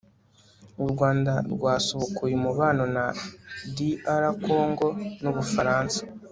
[0.83, 3.05] u rwanda rwasubukuye umubano na
[3.75, 4.87] dr congo
[5.21, 6.01] n'ubufaransa